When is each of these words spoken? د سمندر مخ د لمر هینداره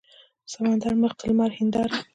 د 0.45 0.47
سمندر 0.53 0.93
مخ 1.01 1.11
د 1.17 1.21
لمر 1.29 1.51
هینداره 1.57 1.97